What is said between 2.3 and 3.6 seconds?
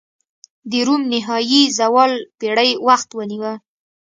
پېړۍ وخت ونیوه.